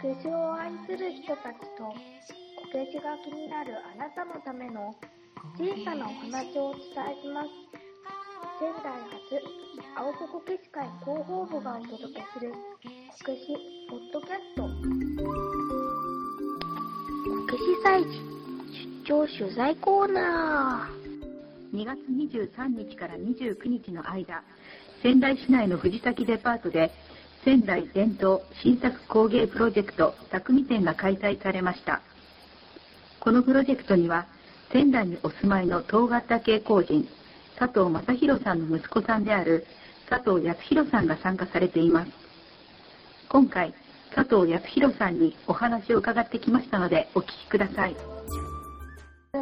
[0.00, 1.94] こけしを愛する人たちとこ
[2.72, 4.96] けしが気になるあなたのための
[5.58, 7.48] 小さなお話をお伝えします。
[8.58, 9.44] 仙台初
[9.96, 12.56] 青子こけし会広報部がお届けするこ
[13.26, 13.52] けし
[13.90, 14.62] ポッドキャスト。
[14.62, 14.68] こ
[17.50, 18.08] けし祭事
[19.04, 21.76] 出張取材コーナー。
[21.76, 24.42] 2月23日から29日の間
[25.02, 26.90] 仙台市内の藤崎デパートで
[27.42, 32.02] 仙台伝統新作工芸プロジェクト匠展が開催されました。
[33.18, 34.26] このプロジェクトには
[34.72, 37.08] 仙台にお住まいの東型系工人
[37.58, 39.64] 佐藤正宏さんの息子さんである
[40.10, 42.12] 佐藤康弘さんが参加されています。
[43.30, 43.72] 今回
[44.14, 47.96] 佐藤康弘さんにお話を伺ってきましたのでお聞きください。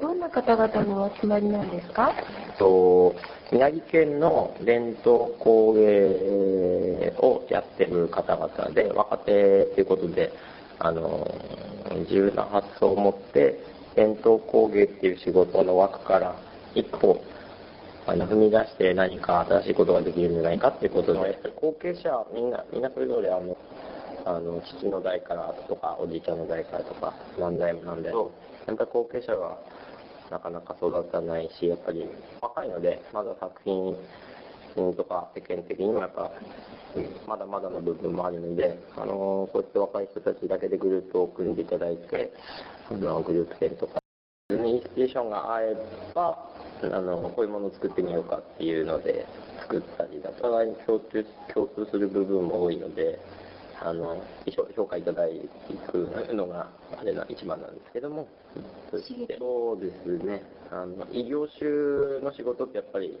[0.00, 2.12] どんな方々のお集まりなんですか？
[2.58, 3.16] と
[3.50, 10.32] 宮城県の伝統工芸をやってる方々で若手ということで
[10.78, 11.26] あの
[12.00, 13.58] 自由な発想を持って
[13.96, 16.36] 伝統工芸っていう仕事の枠から
[16.74, 17.22] 一歩
[18.06, 23.56] あの踏み出して何か新しいことができるんじゃないかっていうことでやっぱり後継者みんなみんなそれぞれあの
[24.24, 29.56] あの父の代からとかおじいちゃんの代からとか何代もなんでやっぱ後継者が
[30.30, 32.06] なかなか育たないしやっぱり
[32.40, 33.96] 若いのでまだ作品
[34.94, 36.30] とか世間的にもやっぱ
[37.26, 42.32] まだまだの部分もあるので、あのこうやって若い人たちだけでグループを組んでいただいて
[42.90, 44.00] あのグループ展とか
[44.50, 45.76] インスピレーションが合え
[46.14, 46.50] ば
[46.82, 49.26] あのこういうものを作ってみようかっていうので
[49.60, 51.24] 作ったりだと互いに共通
[51.54, 53.18] 共通する部分も多いので
[53.82, 54.22] あの
[54.76, 55.24] 評価いただ
[55.90, 58.28] くのがあれな一番なんですけども。
[58.90, 60.42] そうですね。
[60.70, 63.16] あの異業種の仕事ってやっぱり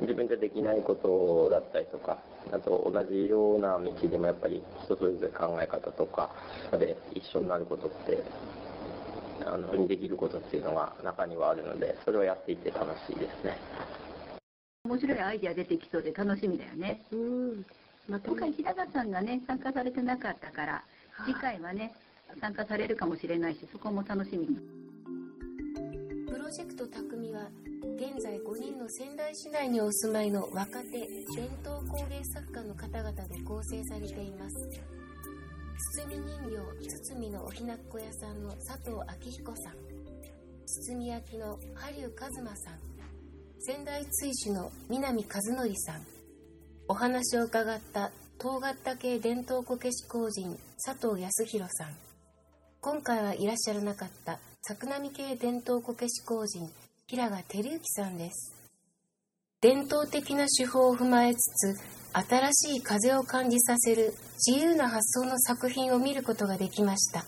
[0.00, 2.18] 自分じゃできないことだったりとか
[2.52, 6.30] あと同じような道でもやっぱり人それぞれ考え方とか
[6.72, 8.22] で一緒になることって
[9.44, 13.58] あのにできることっていうのが中にはあるのでそれをやっていて楽しいですね。
[14.84, 17.02] 面白いアイデア出てきそうで楽しみだよね。
[17.12, 17.66] うん。
[18.08, 20.84] まあ、今回平田さんがね参加されてなかったから
[21.24, 21.94] 次回はね
[22.40, 24.48] 参加されるかもしれないしそこも楽しみ
[26.26, 27.48] プロジェクト匠は
[27.96, 28.41] 現在5人の
[28.94, 31.08] 仙台市内にお住まいの若手伝
[31.64, 34.54] 統工芸作家の方々で構成されています。
[35.96, 36.42] 包み人
[36.78, 39.72] 形包のおひなっこ屋さんの佐藤明彦さん。
[40.66, 42.78] 包み焼きの羽生一馬さん。
[43.60, 46.06] 仙台追試の南和則さん。
[46.86, 51.96] お話を伺った東型系伝統こけし工人佐藤康弘さん。
[52.82, 56.70] 今回はいらっしゃらなかった作並系伝統こけし工人
[57.06, 58.61] 平賀照之さんです。
[59.62, 61.80] 伝統的な手法を踏まえつつ
[62.12, 64.12] 新しい風を感じさせる
[64.44, 67.24] 自由な発想の作品を見ることができました。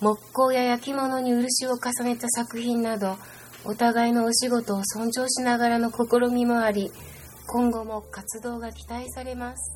[0.00, 3.18] 木工や焼き物に漆を重ねた作品など
[3.66, 6.90] お互いのお仕事を尊重しながらの試みもあり
[7.48, 9.74] 今後も活動が期待されます。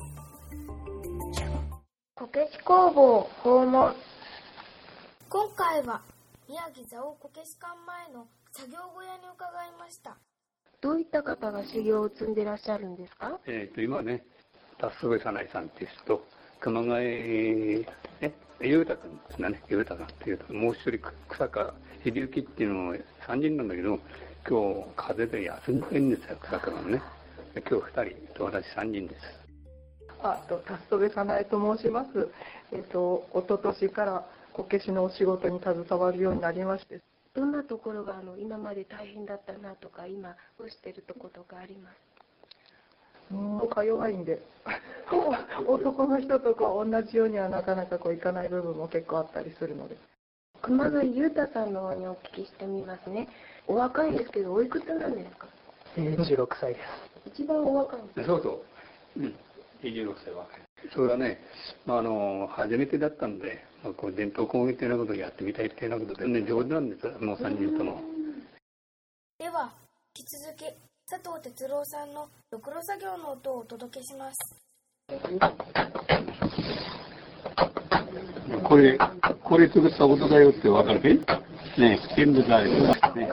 [2.15, 3.95] こけし工房訪問。
[5.29, 6.01] 今回は
[6.49, 10.17] 宮城蔵王こけし館前の作業小屋に伺いました
[10.81, 13.39] どういった方が修行を積んでいらっしゃるんですか？
[13.47, 14.23] えっ、ー、と今ね
[14.77, 16.25] 達部早苗さんっていう人と
[16.59, 20.99] 熊谷ね裕太君ですね裕太さんっていうともう一人
[21.29, 22.95] 草川秀幸っていうのを
[23.27, 23.99] 3人なんだけど
[24.47, 27.01] 今日風邪で休んでるんですよ草川のね
[27.55, 29.21] 今日2人と私3人です。
[30.21, 32.29] あと達戸早苗と申します。
[32.71, 37.01] えっと一昨年からこけしのお仕事に携わるようになりまして。
[37.35, 43.33] どんなところがあの今まで大変だったなとか今どうしてるとことかあります？
[43.33, 44.39] うんか弱いんで
[45.67, 49.97] 男の人とか同じようにはなかなかこういかない部分も結構あったりするので
[50.61, 53.27] 熊谷裕太さんの方にお聞きしてみますね
[53.67, 55.47] お若いですけどおいくつなんですか
[55.97, 56.79] ？26歳で
[57.25, 58.63] す一番お若いそうそ
[59.17, 59.19] う。
[59.19, 59.35] うん。
[59.81, 60.59] 26歳若い。
[60.93, 61.39] それはね、
[61.85, 68.01] まあ、あの、初めてだったんで、まあ、こう伝統工芸的なことをやってみたいっていうようなことで、ね、上手なんですもう3人とも。
[69.37, 69.71] では、
[70.17, 70.65] 引き続き、
[71.09, 74.55] 佐藤哲郎さんのろくろ作業の音をお届けします。
[78.63, 78.97] これ、
[79.43, 80.99] これ作った音だよってわかる？
[81.01, 81.13] け
[81.81, 82.69] ね全部だよ。
[83.13, 83.29] ね。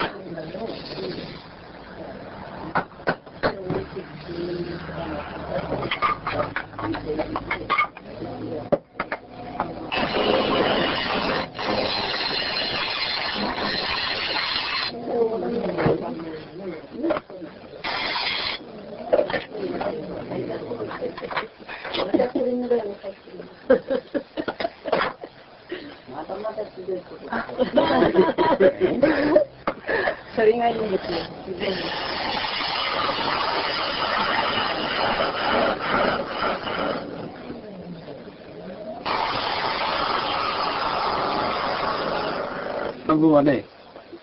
[43.13, 43.67] 多分はね、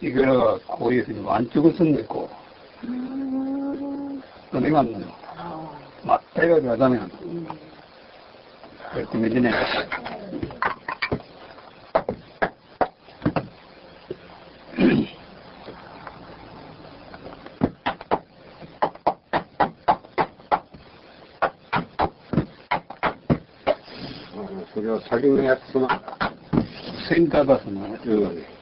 [0.01, 2.27] いくらがこういうふうに湾直すんで、こ
[2.83, 2.87] う。
[4.51, 5.05] それがあるのよ。
[6.03, 7.09] 真っ平らではダメなの。
[7.09, 7.15] こ
[8.95, 9.53] うやって見てね。
[24.73, 26.01] それは先のやつな。
[27.07, 28.58] センターバスのうん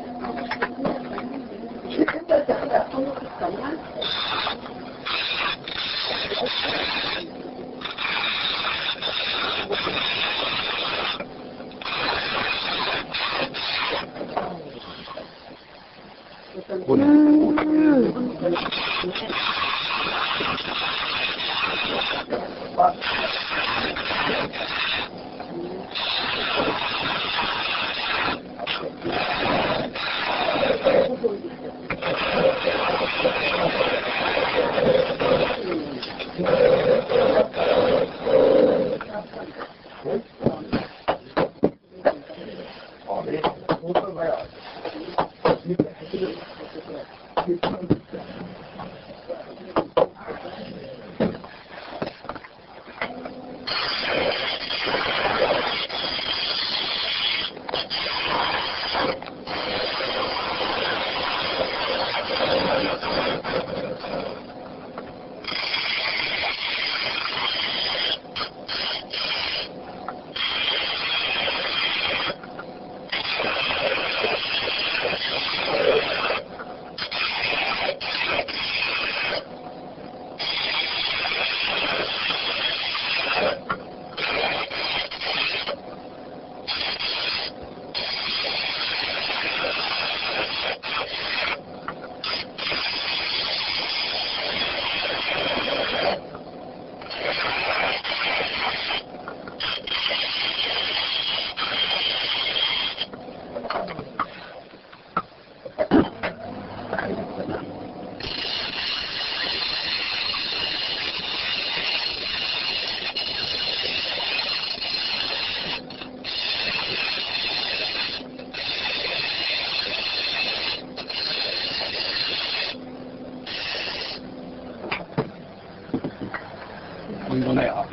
[16.77, 16.83] ん。
[16.85, 17.03] これ。
[36.35, 36.82] 今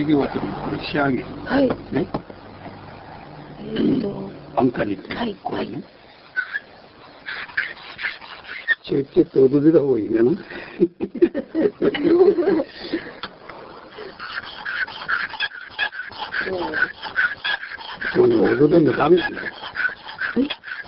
[0.05, 1.23] 度ね、アピギをこれ仕上げ。
[1.23, 1.69] はい。
[1.93, 2.07] ね。
[3.59, 5.83] えーと、アンカにって、はいこれね。
[8.85, 10.33] ちょちょっと踊れた方がいいかな。
[18.13, 19.53] そうね踊れんのダメなんだよ。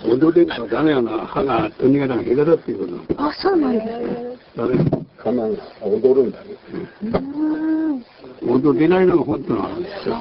[0.05, 1.25] 踊れんのダメやな。
[1.25, 3.23] 歯がとにかく下手だっていうこと。
[3.23, 4.75] あ、そうなんですダメ。
[5.17, 6.41] かなり踊るんだ。
[6.41, 6.47] ね。
[7.03, 7.32] うーん。
[8.63, 10.15] 踊れないのが本当なんですよ。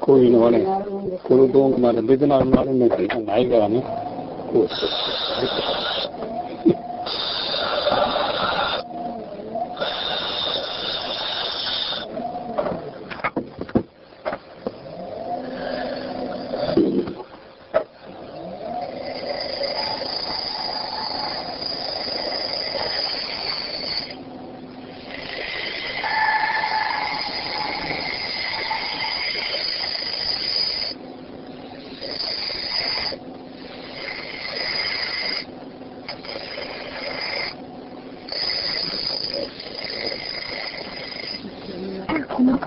[0.00, 0.64] こういうのはね、
[1.22, 3.82] この道具まで別なのあるんだけど、ないからね。
[4.50, 5.77] こうして。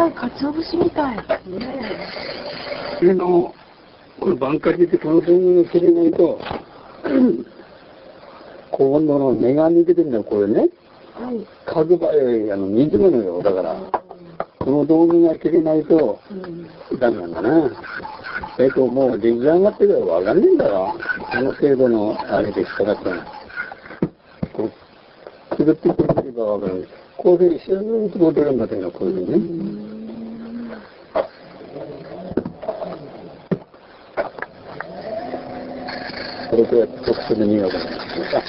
[0.10, 1.17] かい鰹節みたい。
[2.98, 3.53] それの、
[4.20, 6.39] このバンカリでこの動画が切れないと、
[8.72, 10.70] 今度の根が抜けてるんだよ、これね。
[11.13, 11.46] はい。
[11.65, 13.75] 角ばえ、あの、水物よ、だから。
[14.60, 16.20] この道具が切れないと、
[17.00, 17.72] ダメなんだな。
[18.60, 20.96] えっと、もう出来上がってからわかんねえんだよ。
[21.31, 23.25] この程度のあれでしたかったら。
[24.53, 24.70] こ
[25.51, 26.88] う、くるってくれればわかる。
[27.17, 29.80] こういうふうにずーっと戻るんだけど、こういうふうにね。
[36.51, 37.88] これとやって特殊で磨くんです。
[37.88, 38.43] か。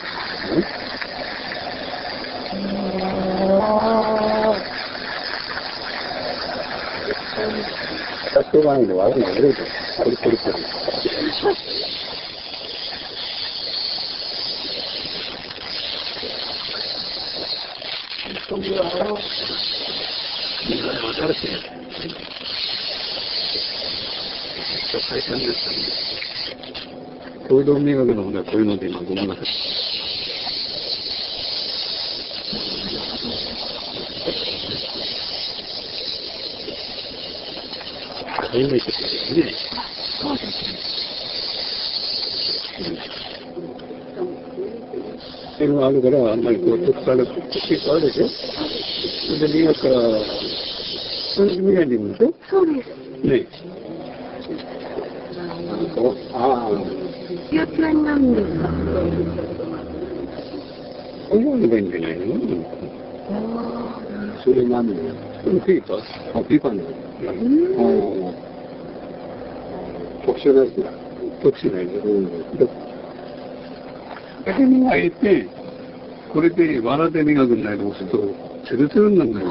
[8.50, 9.62] 100万円で悪いの悪いと。
[10.02, 10.54] これこれこれ。
[27.48, 29.44] 共同迷惑の方がこういうので今ごめんなさい。
[38.50, 39.54] 買い抜いててね。
[40.20, 40.78] そうですね。
[45.54, 47.36] っていうのがあるから、あんまりこう、特化の結
[47.86, 49.80] 構あるでしょそれで磨く？
[49.82, 49.94] から、
[51.34, 52.88] それで磨いてるんでしょそうです。
[53.22, 53.46] ね
[55.96, 57.01] おああ、
[57.52, 58.46] ツヤツヤになるんです。
[58.58, 58.68] か
[61.28, 61.90] こういうのがいいん。
[61.90, 62.24] じゃないの
[64.42, 64.88] それ何
[65.44, 65.98] それピーパー
[66.40, 66.82] あ、ピーパーね。
[67.20, 67.32] う
[68.32, 68.34] ん。
[70.24, 70.90] 特殊なやつだ。
[71.42, 71.90] 特殊なやつ。
[72.06, 72.24] うん。
[74.46, 75.46] だけ磨いて、
[76.32, 77.62] これで藁で磨くん。
[77.62, 78.34] だけど、そうすると、
[78.66, 79.34] ツルツルになるん。
[79.34, 79.46] だよ。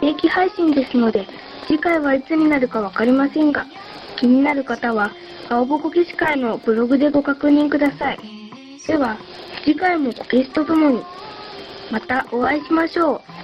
[0.00, 1.26] 定期配信ですので、
[1.66, 3.66] 次回はいつになるかわかりませんが、
[4.16, 5.12] 気になる方は、
[5.48, 8.18] 青ぼこけし会のブログでご確認ください。
[8.86, 9.18] では、
[9.64, 11.02] 次回もこけしとともに、
[11.90, 13.37] またお会いしましょう。